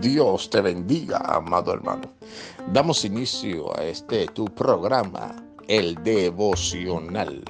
[0.00, 2.10] Dios te bendiga, amado hermano.
[2.72, 5.36] Damos inicio a este tu programa,
[5.68, 7.42] el devocional,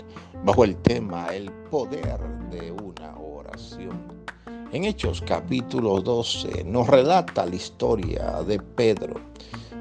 [0.45, 2.19] bajo el tema El poder
[2.51, 4.03] de una oración.
[4.73, 9.21] En Hechos capítulo 12 nos relata la historia de Pedro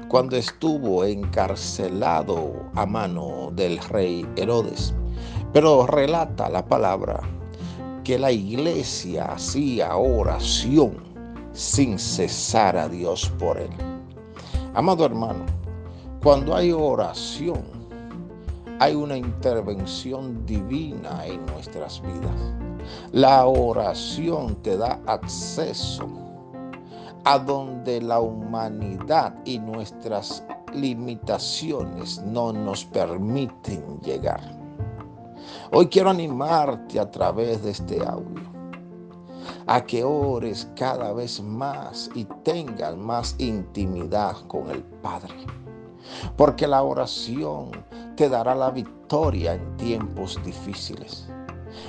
[0.08, 4.94] cuando estuvo encarcelado a mano del rey Herodes.
[5.52, 7.20] Pero relata la palabra
[8.04, 11.13] que la iglesia hacía oración
[11.54, 13.70] sin cesar a Dios por él.
[14.74, 15.46] Amado hermano,
[16.22, 17.62] cuando hay oración,
[18.80, 22.54] hay una intervención divina en nuestras vidas.
[23.12, 26.08] La oración te da acceso
[27.24, 30.44] a donde la humanidad y nuestras
[30.74, 34.40] limitaciones no nos permiten llegar.
[35.70, 38.43] Hoy quiero animarte a través de este audio
[39.66, 45.34] a que ores cada vez más y tengas más intimidad con el Padre.
[46.36, 47.70] Porque la oración
[48.16, 51.28] te dará la victoria en tiempos difíciles.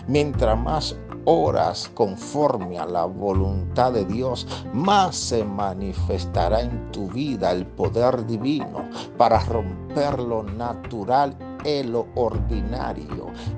[0.08, 7.52] Mientras más oras conforme a la voluntad de Dios, más se manifestará en tu vida
[7.52, 12.44] el poder divino para romper lo natural y lo ordinario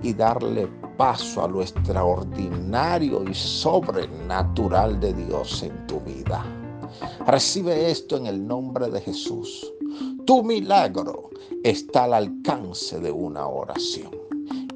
[0.04, 0.68] y darle
[0.98, 6.46] paso a lo extraordinario y sobrenatural de Dios en tu vida.
[7.26, 9.72] Recibe esto en el nombre de Jesús.
[10.26, 11.30] Tu milagro
[11.64, 14.12] está al alcance de una oración.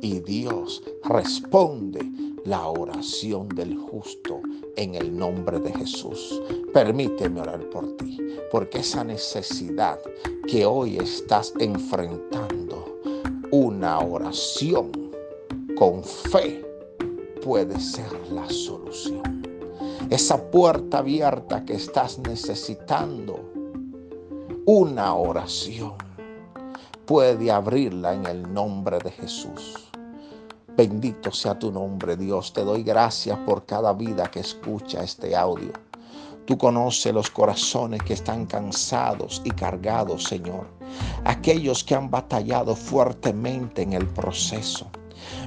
[0.02, 2.09] Y Dios responde
[2.45, 4.41] la oración del justo
[4.75, 6.41] en el nombre de Jesús.
[6.73, 8.17] Permíteme orar por ti,
[8.52, 10.00] porque esa necesidad
[10.47, 12.60] que hoy estás enfrentando,
[13.81, 14.91] una oración
[15.75, 16.63] con fe
[17.43, 19.41] puede ser la solución.
[20.07, 23.39] Esa puerta abierta que estás necesitando,
[24.67, 25.94] una oración,
[27.07, 29.89] puede abrirla en el nombre de Jesús.
[30.77, 32.53] Bendito sea tu nombre, Dios.
[32.53, 35.73] Te doy gracias por cada vida que escucha este audio.
[36.45, 40.67] Tú conoces los corazones que están cansados y cargados, Señor.
[41.23, 44.89] Aquellos que han batallado fuertemente en el proceso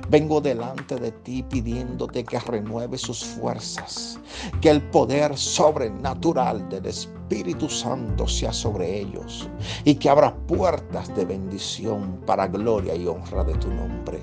[0.09, 4.19] Vengo delante de ti pidiéndote que renueve sus fuerzas,
[4.61, 9.49] que el poder sobrenatural del Espíritu Santo sea sobre ellos
[9.85, 14.21] y que abra puertas de bendición para gloria y honra de tu nombre.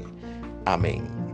[0.66, 1.31] Amén